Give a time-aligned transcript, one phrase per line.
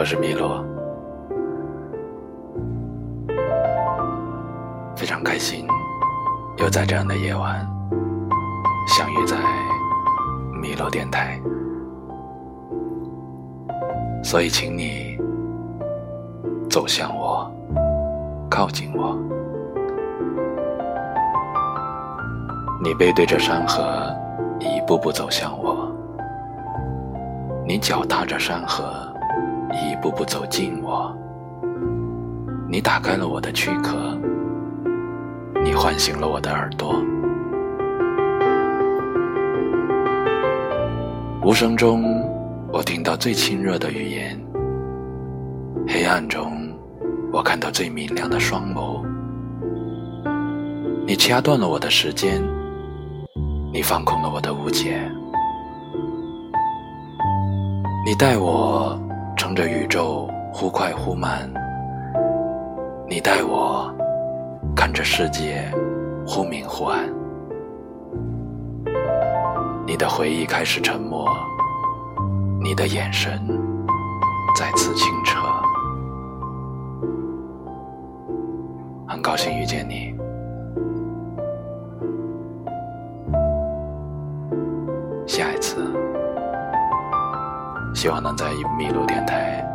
[0.00, 0.64] 我是米洛，
[4.96, 5.66] 非常开心
[6.56, 7.60] 又在这样的夜晚
[8.88, 9.36] 相遇在
[10.58, 11.38] 米洛电台，
[14.24, 15.18] 所以请你
[16.70, 17.52] 走向我，
[18.50, 19.14] 靠近我，
[22.82, 24.10] 你背对着山河，
[24.60, 25.94] 一步步走向我。
[27.66, 28.84] 你脚踏着山河，
[29.72, 31.16] 一步步走近我。
[32.68, 33.96] 你打开了我的躯壳，
[35.64, 36.94] 你唤醒了我的耳朵。
[41.42, 42.04] 无声中，
[42.72, 44.38] 我听到最亲热的语言；
[45.88, 46.52] 黑暗中，
[47.32, 49.02] 我看到最明亮的双眸。
[51.06, 52.40] 你掐断了我的时间，
[53.72, 55.00] 你放空了我的误解。
[58.06, 58.96] 你带我
[59.50, 61.52] 望着宇宙忽快忽慢，
[63.08, 63.92] 你带我
[64.76, 65.68] 看着世界
[66.24, 67.12] 忽明忽暗。
[69.84, 71.28] 你的回忆开始沉默，
[72.62, 73.40] 你的眼神
[74.54, 75.40] 再次清澈。
[79.08, 80.14] 很高兴遇见你，
[85.26, 85.92] 下一次。
[87.94, 89.69] 希望能在迷路电台。